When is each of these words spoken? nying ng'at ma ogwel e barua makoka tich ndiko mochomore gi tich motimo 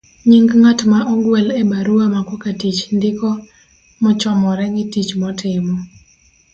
nying 0.27 0.51
ng'at 0.61 0.79
ma 0.91 0.99
ogwel 1.13 1.47
e 1.61 1.63
barua 1.71 2.05
makoka 2.15 2.49
tich 2.59 2.81
ndiko 2.97 3.29
mochomore 4.01 4.65
gi 4.75 4.85
tich 4.93 5.11
motimo 5.21 5.75